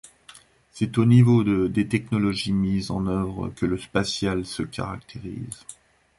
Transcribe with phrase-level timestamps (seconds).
[0.71, 5.63] C'est au niveau des technologies mises en œuvre que le spatial se caractérise.